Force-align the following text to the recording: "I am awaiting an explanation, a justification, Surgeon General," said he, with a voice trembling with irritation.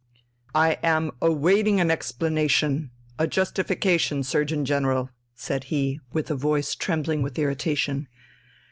"I 0.55 0.79
am 0.81 1.11
awaiting 1.21 1.79
an 1.79 1.91
explanation, 1.91 2.89
a 3.19 3.27
justification, 3.27 4.23
Surgeon 4.23 4.65
General," 4.65 5.11
said 5.35 5.65
he, 5.65 5.99
with 6.11 6.31
a 6.31 6.35
voice 6.35 6.73
trembling 6.73 7.21
with 7.21 7.37
irritation. 7.37 8.07